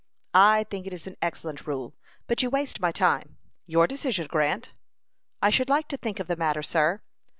[0.33, 1.93] "I think it is an excellent rule.
[2.25, 3.37] But you waste my time.
[3.67, 4.73] Your decision, Grant."
[5.43, 7.03] "I should like to think of the matter, sir."